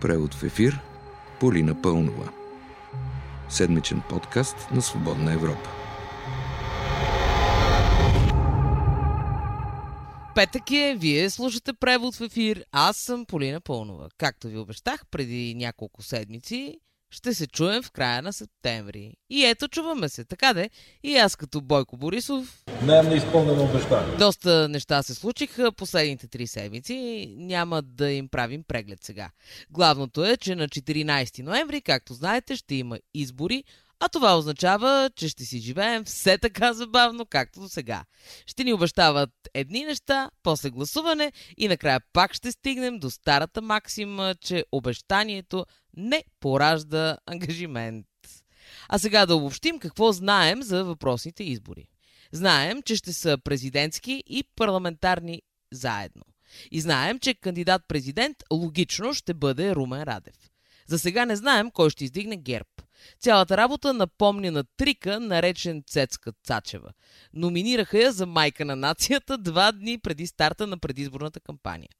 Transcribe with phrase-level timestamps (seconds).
[0.00, 0.80] Превод в ефир
[1.40, 2.32] Полина Пълнова.
[3.48, 5.70] Седмичен подкаст на Свободна Европа.
[10.34, 14.08] Петък е, вие слушате превод в ефир, аз съм Полина Пълнова.
[14.18, 19.12] Както ви обещах преди няколко седмици, ще се чуем в края на септември.
[19.30, 20.24] И ето, чуваме се.
[20.24, 20.70] Така де,
[21.02, 22.64] и аз като Бойко Борисов...
[22.82, 24.16] Е неизпълнено обещание.
[24.16, 27.26] Доста неща се случиха последните три седмици.
[27.36, 29.30] Няма да им правим преглед сега.
[29.70, 33.64] Главното е, че на 14 ноември, както знаете, ще има избори,
[34.00, 38.04] а това означава, че ще си живеем все така забавно, както до сега.
[38.46, 44.34] Ще ни обещават едни неща, после гласуване и накрая пак ще стигнем до старата максима,
[44.40, 48.06] че обещанието не поражда ангажимент.
[48.88, 51.88] А сега да обобщим какво знаем за въпросните избори.
[52.32, 55.42] Знаем, че ще са президентски и парламентарни
[55.72, 56.22] заедно.
[56.70, 60.36] И знаем, че кандидат-президент логично ще бъде Румен Радев.
[60.86, 62.68] За сега не знаем кой ще издигне ГЕРБ.
[63.20, 66.92] Цялата работа напомня на трика, наречен Цецка Цачева.
[67.34, 71.90] Номинираха я за майка на нацията два дни преди старта на предизборната кампания.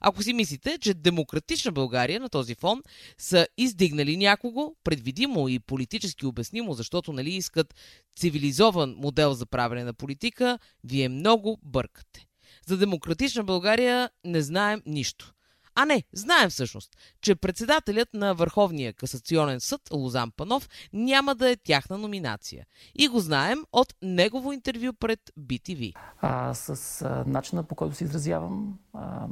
[0.00, 2.82] Ако си мислите, че демократична България на този фон
[3.18, 7.74] са издигнали някого, предвидимо и политически обяснимо, защото нали искат
[8.16, 12.26] цивилизован модел за правене на политика, вие много бъркате.
[12.66, 15.33] За демократична България не знаем нищо.
[15.74, 21.56] А не, знаем всъщност, че председателят на Върховния касационен съд Лозан Панов няма да е
[21.56, 22.66] тяхна номинация.
[22.94, 25.94] И го знаем от негово интервю пред BTV.
[26.20, 29.26] А, с а, начина по който се изразявам, а,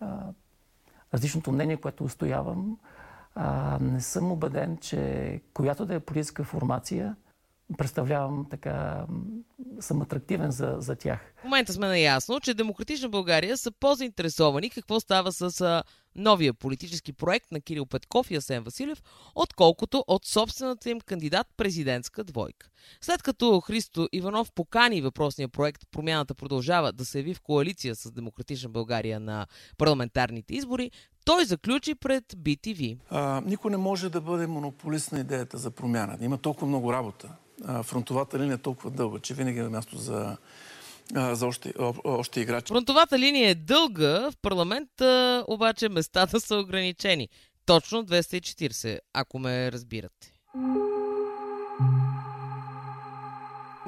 [0.00, 0.18] а,
[1.14, 2.78] различното мнение, което устоявам,
[3.34, 7.16] а, не съм убеден, че която да е политическа формация
[7.76, 9.06] представлявам така,
[9.80, 11.32] съм атрактивен за, за тях.
[11.40, 15.82] В момента сме наясно, че Демократична България са по-заинтересовани какво става с а,
[16.16, 19.02] новия политически проект на Кирил Петков и Асен Василев,
[19.34, 22.68] отколкото от собствената им кандидат-президентска двойка.
[23.00, 28.10] След като Христо Иванов покани въпросния проект Промяната продължава да се яви в коалиция с
[28.10, 29.46] Демократична България на
[29.78, 30.90] парламентарните избори,
[31.24, 32.98] той заключи пред BTV.
[33.10, 36.18] А, никой не може да бъде монополист на идеята за промяна.
[36.20, 37.36] Има толкова много работа.
[37.82, 40.36] Фронтовата линия е толкова дълга, че винаги е място за
[41.14, 41.72] за още,
[42.04, 42.68] още играчи.
[42.68, 47.28] Фронтовата линия е дълга, в парламента обаче местата са ограничени.
[47.66, 50.32] Точно 240, ако ме разбирате.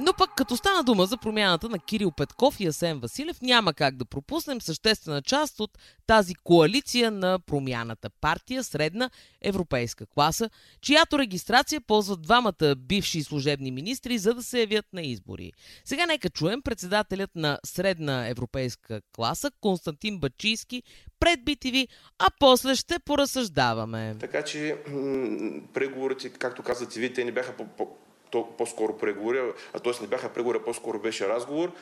[0.03, 3.97] Но пък като стана дума за промяната на Кирил Петков и Асен Василев, няма как
[3.97, 9.11] да пропуснем съществена част от тази коалиция на промяната партия средна
[9.43, 10.51] европейска класа,
[10.81, 15.53] чиято регистрация ползват двамата бивши служебни министри, за да се явят на избори.
[15.85, 20.83] Сега нека чуем председателят на средна европейска класа Константин Бачийски
[21.21, 24.17] пред BTV, а после ще поразсъждаваме.
[24.21, 24.77] Така че
[25.75, 27.89] преговорите, както казвате вие, те не бяха по,
[28.31, 29.93] то, по-скоро преговори, а т.е.
[30.01, 31.73] не бяха преговори, по-скоро беше разговор,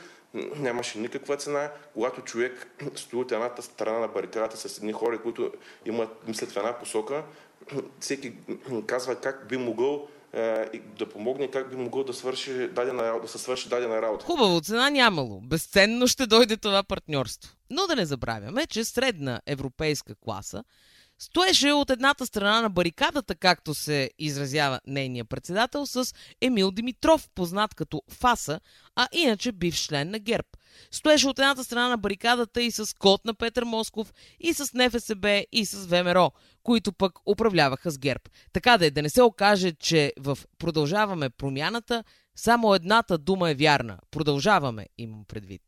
[0.56, 1.70] нямаше никаква цена.
[1.94, 5.52] Когато човек стои от едната страна на барикадата с едни хора, които
[5.86, 7.24] имат, мислят в една посока,
[8.00, 8.32] всеки
[8.86, 13.38] казва как би могъл е, да помогне как би могъл да, свърши дадена, да се
[13.38, 14.24] свърши дадена работа.
[14.24, 15.40] Хубаво, цена нямало.
[15.40, 17.52] Безценно ще дойде това партньорство.
[17.70, 20.64] Но да не забравяме, че средна европейска класа
[21.18, 27.74] стоеше от едната страна на барикадата, както се изразява нейния председател, с Емил Димитров, познат
[27.74, 28.60] като Фаса,
[28.96, 30.48] а иначе бив член на ГЕРБ.
[30.90, 35.44] Стоеше от едната страна на барикадата и с код на Петър Москов, и с НФСБ,
[35.52, 38.24] и с ВМРО, които пък управляваха с ГЕРБ.
[38.52, 42.04] Така да е, да не се окаже, че в Продължаваме промяната
[42.36, 43.98] само едната дума е вярна.
[44.10, 45.62] Продължаваме, имам предвид.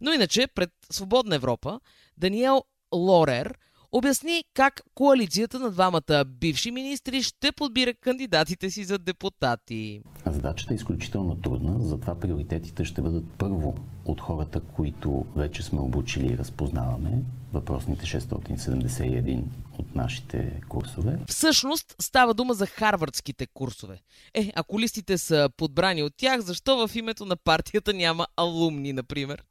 [0.00, 1.80] Но иначе, пред Свободна Европа,
[2.16, 3.54] Даниел Лорер–
[3.92, 10.02] обясни как коалицията на двамата бивши министри ще подбира кандидатите си за депутати.
[10.26, 16.32] Задачата е изключително трудна, затова приоритетите ще бъдат първо от хората, които вече сме обучили
[16.32, 17.22] и разпознаваме,
[17.52, 19.42] въпросните 671
[19.78, 21.18] от нашите курсове.
[21.28, 24.00] Всъщност става дума за харвардските курсове.
[24.34, 29.42] Е, ако листите са подбрани от тях, защо в името на партията няма алумни, например?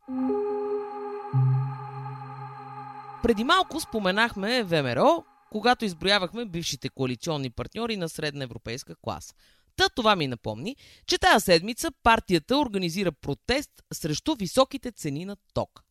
[3.23, 9.35] Преди малко споменахме ВМРО, когато изброявахме бившите коалиционни партньори на средна европейска класа.
[9.75, 10.75] Та това ми напомни,
[11.07, 15.83] че тази седмица партията организира протест срещу високите цени на ток.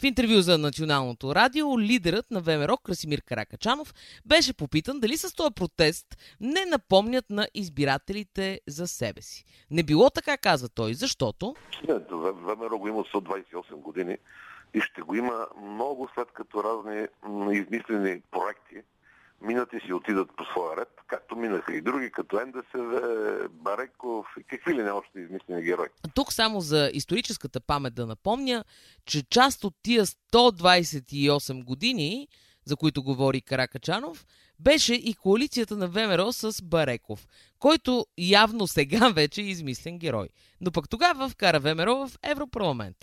[0.00, 3.94] В интервю за Националното радио, лидерът на ВМРО Красимир Каракачанов
[4.26, 6.06] беше попитан дали с този протест
[6.40, 9.44] не напомнят на избирателите за себе си.
[9.70, 11.54] Не било така, казва той, защото...
[11.88, 14.16] Не, ВМРО го има 128 години
[14.74, 17.06] и ще го има много след като разни
[17.52, 18.82] измислени проекти
[19.42, 24.44] минат и си отидат по своя ред, както минаха и други, като НДСВ, Бареков и
[24.44, 25.88] какви ли не още измислени герои.
[26.14, 28.64] Тук само за историческата памет да напомня,
[29.06, 32.28] че част от тия 128 години,
[32.64, 34.26] за които говори Каракачанов,
[34.58, 37.26] беше и коалицията на ВМРО с Бареков,
[37.58, 40.28] който явно сега вече е измислен герой.
[40.60, 42.96] Но пък тогава вкара ВМРО в Европарламент.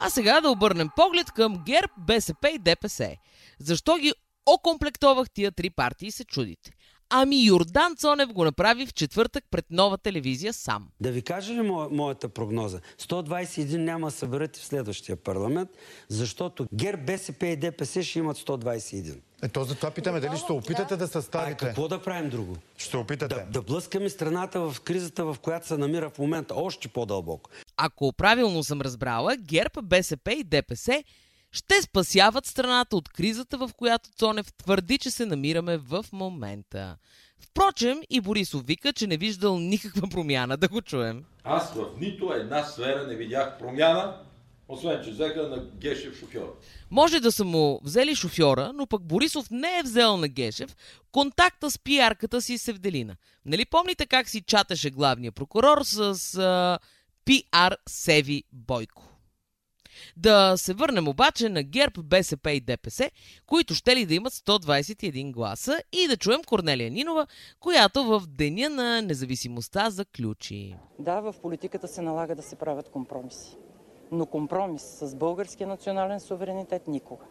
[0.00, 3.16] А сега да обърнем поглед към ГЕРБ, БСП и ДПС.
[3.60, 4.12] Защо ги
[4.46, 6.70] окомплектовах тия три партии, се чудите.
[7.10, 10.88] Ами Йордан Цонев го направи в четвъртък пред нова телевизия сам.
[11.00, 12.80] Да ви кажа ли мо, моята прогноза?
[13.00, 15.70] 121 няма да съберат и в следващия парламент,
[16.08, 19.20] защото ГЕРБ, БСП и ДПС ще имат 121.
[19.42, 21.64] Е, то за това питаме, дали ще опитате да съставите?
[21.64, 22.56] А какво да правим друго?
[22.76, 23.34] Ще опитате.
[23.34, 27.50] Да, да блъскаме страната в кризата, в която се намира в момента, още по-дълбоко.
[27.76, 31.04] Ако правилно съм разбрала, ГЕРБ, БСП и ДПС
[31.52, 36.96] ще спасяват страната от кризата, в която Цонев твърди, че се намираме в момента.
[37.40, 40.56] Впрочем, и Борисов вика, че не виждал никаква промяна.
[40.56, 41.24] Да го чуем.
[41.44, 44.16] Аз в нито една сфера не видях промяна,
[44.68, 46.58] освен че взеха на Гешев шофьор.
[46.90, 50.76] Може да са му взели шофьора, но пък Борисов не е взел на Гешев
[51.12, 53.16] контакта с пиарката си Севделина.
[53.44, 56.78] Нали помните как си чатеше главния прокурор с а,
[57.26, 59.02] пиар Севи Бойко?
[60.16, 63.10] Да се върнем обаче на ГЕРБ, БСП и ДПС,
[63.46, 67.26] които ще ли да имат 121 гласа и да чуем Корнелия Нинова,
[67.60, 70.76] която в деня на независимостта заключи.
[70.98, 73.56] Да, в политиката се налага да се правят компромиси.
[74.12, 77.24] Но компромис с българския национален суверенитет никога.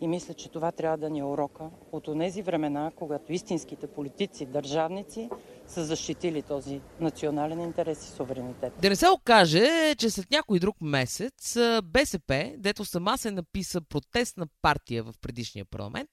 [0.00, 4.46] И мисля, че това трябва да ни е урока от онези времена, когато истинските политици,
[4.46, 5.28] държавници
[5.66, 8.72] са защитили този национален интерес и суверенитет.
[8.82, 14.46] Да не се окаже, че след някой друг месец БСП, дето сама се написа протестна
[14.62, 16.10] партия в предишния парламент,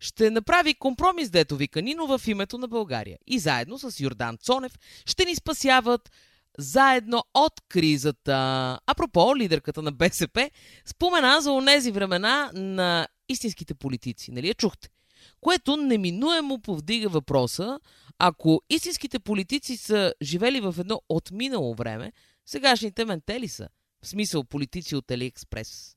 [0.00, 3.18] ще направи компромис, дето вика Нино в името на България.
[3.26, 4.72] И заедно с Йордан Цонев
[5.06, 6.10] ще ни спасяват
[6.58, 8.78] заедно от кризата.
[8.86, 10.50] Апропо, лидерката на БСП
[10.86, 14.30] спомена за онези времена на истинските политици.
[14.30, 14.88] Нали я чухте?
[15.40, 17.80] Което неминуемо повдига въпроса,
[18.18, 22.12] ако истинските политици са живели в едно отминало време,
[22.46, 23.68] сегашните менте ли са?
[24.02, 25.96] В смисъл политици от Алиекспрес.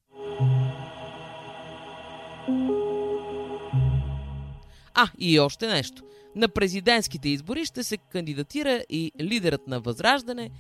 [4.94, 6.04] А, и още нещо.
[6.36, 10.52] На президентските избори ще се кандидатира и лидерът на Възраждане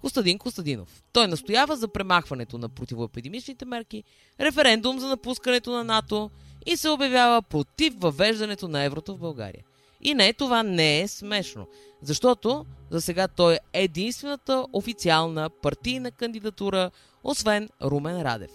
[0.00, 1.02] Костадин Костадинов.
[1.12, 4.04] Той настоява за премахването на противоепидемичните мерки,
[4.40, 6.30] референдум за напускането на НАТО
[6.66, 9.64] и се обявява против въвеждането на еврото в България.
[10.00, 11.66] И не, това не е смешно,
[12.02, 16.90] защото за сега той е единствената официална партийна кандидатура,
[17.24, 18.50] освен Румен Радев.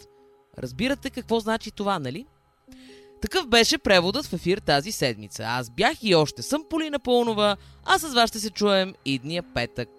[0.57, 2.25] Разбирате какво значи това, нали?
[3.21, 5.43] Такъв беше преводът в ефир тази седмица.
[5.43, 9.43] Аз бях и още съм Полина Пълнова, а с вас ще се чуем и дния
[9.53, 9.89] петък.